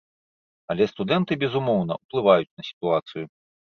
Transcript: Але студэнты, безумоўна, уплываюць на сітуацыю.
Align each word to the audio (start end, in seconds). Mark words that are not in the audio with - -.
Але 0.75 0.87
студэнты, 0.93 1.39
безумоўна, 1.45 2.01
уплываюць 2.03 2.51
на 2.57 2.61
сітуацыю. 2.75 3.23